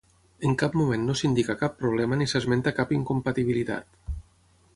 En 0.47 0.53
cap 0.61 0.77
moment 0.81 1.03
no 1.09 1.15
s’indica 1.19 1.57
cap 1.61 1.77
problema 1.83 2.19
ni 2.21 2.29
s’esmenta 2.33 2.77
cap 2.81 2.95
incompatibilitat. 3.01 4.15